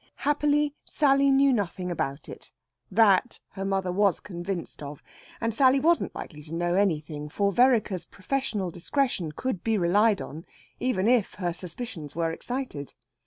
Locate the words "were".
12.15-12.31